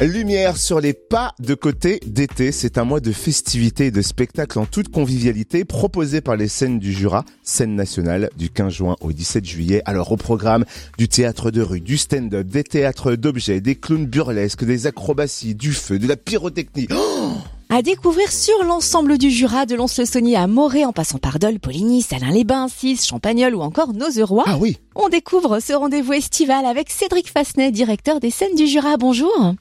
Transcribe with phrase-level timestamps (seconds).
[0.00, 4.58] Lumière sur les pas de côté d'été, c'est un mois de festivités et de spectacles
[4.58, 9.12] en toute convivialité proposé par les scènes du Jura, scène nationale du 15 juin au
[9.12, 9.82] 17 juillet.
[9.84, 10.64] Alors au programme
[10.96, 15.74] du théâtre de rue, du stand-up, des théâtres d'objets, des clowns burlesques, des acrobaties, du
[15.74, 16.88] feu, de la pyrotechnie.
[16.90, 17.32] Oh
[17.68, 22.02] à découvrir sur l'ensemble du Jura, de Lons-le-Saunier à Morée, en passant par Dole, Poligny,
[22.02, 24.42] Salins-les-Bains, Cis, Champagnol ou encore Nozeroy.
[24.46, 24.78] Ah oui.
[24.96, 28.96] On découvre ce rendez-vous estival avec Cédric Fasnet, directeur des scènes du Jura.
[28.96, 29.54] Bonjour.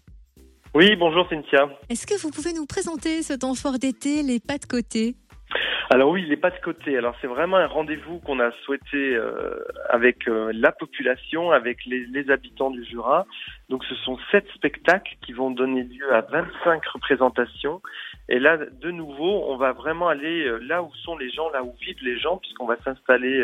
[0.76, 1.68] Oui, bonjour Cynthia.
[1.90, 5.16] Est-ce que vous pouvez nous présenter ce temps fort d'été, les pas de côté?
[5.90, 6.96] Alors oui, les pas de côté.
[6.96, 12.06] Alors c'est vraiment un rendez-vous qu'on a souhaité euh, avec euh, la population, avec les,
[12.06, 13.26] les, habitants du Jura.
[13.70, 17.82] Donc ce sont sept spectacles qui vont donner lieu à 25 représentations.
[18.30, 21.64] Et là, de nouveau, on va vraiment aller euh, là où sont les gens, là
[21.64, 23.44] où vivent les gens, puisqu'on va s'installer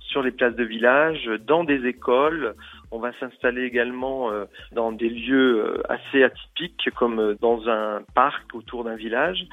[0.00, 2.56] sur les places de village, dans des écoles.
[2.96, 8.00] On va s'installer également euh, dans des lieux euh, assez atypiques, comme euh, dans un
[8.14, 9.44] parc autour d'un village.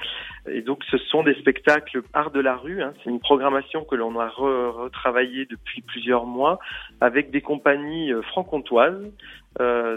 [0.47, 2.81] Et donc, ce sont des spectacles art de la rue.
[2.81, 2.93] Hein.
[3.03, 6.57] C'est une programmation que l'on a retravaillée depuis plusieurs mois
[7.01, 9.11] avec des compagnies franc-comtoises.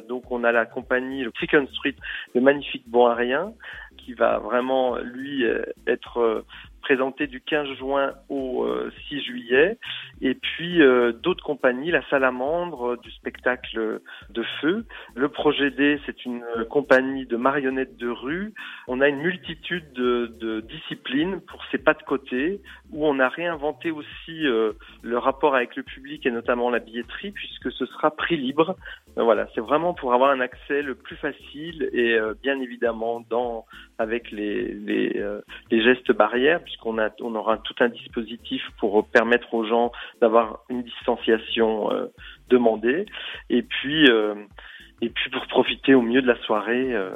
[0.09, 1.95] donc, on a la compagnie Chicken Street,
[2.35, 3.53] le magnifique Bon Rien,
[3.97, 5.45] qui va vraiment lui
[5.87, 6.45] être
[6.87, 8.65] présenté du 15 juin au
[9.09, 9.77] 6 juillet.
[10.23, 14.87] Et puis euh, d'autres compagnies, la Salamandre du spectacle de feu.
[15.17, 18.55] Le Projet D, c'est une compagnie de marionnettes de rue.
[18.87, 22.61] On a une multitude de, de disciplines pour ces pas de côté,
[22.93, 27.33] où on a réinventé aussi euh, le rapport avec le public et notamment la billetterie,
[27.33, 28.77] puisque ce sera prix libre.
[29.19, 33.67] Euh, voilà, c'est vraiment pour avoir un accès le plus facile et bien évidemment dans
[33.99, 35.23] avec les, les,
[35.71, 40.61] les gestes barrières, puisqu'on a on aura tout un dispositif pour permettre aux gens d'avoir
[40.69, 42.07] une distanciation euh,
[42.49, 43.07] demandée.
[43.51, 44.35] Et puis euh,
[45.03, 47.11] et puis pour profiter au mieux de la soirée euh,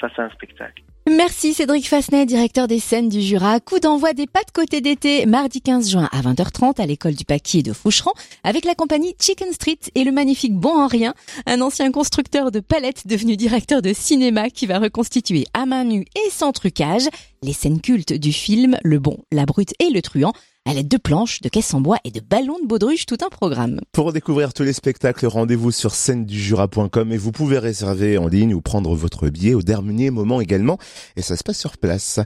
[0.00, 0.82] face à un spectacle.
[1.08, 3.60] Merci Cédric Fasnet, directeur des scènes du Jura.
[3.60, 7.24] Coup d'envoi des pas de côté d'été, mardi 15 juin à 20h30 à l'école du
[7.24, 8.10] Paquier de Foucheran
[8.42, 11.14] avec la compagnie Chicken Street et le magnifique Bon en Rien,
[11.46, 16.06] un ancien constructeur de palettes devenu directeur de cinéma qui va reconstituer à main nue
[16.16, 17.08] et sans trucage
[17.40, 20.32] les scènes cultes du film Le Bon, la Brute et le Truand
[20.66, 23.28] à l'aide de planches, de caisses en bois et de ballons de baudruche, tout un
[23.28, 23.80] programme.
[23.92, 28.60] Pour découvrir tous les spectacles, rendez-vous sur scène et vous pouvez réserver en ligne ou
[28.60, 30.78] prendre votre billet au dernier moment également
[31.14, 32.20] et ça se passe sur place.